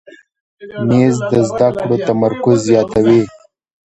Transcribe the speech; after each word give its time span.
مېز 0.87 1.15
د 1.31 1.31
زده 1.49 1.69
کړو 1.79 1.97
تمرکز 2.07 2.57
زیاتوي. 2.69 3.21